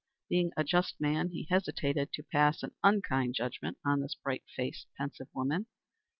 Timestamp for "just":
0.63-0.99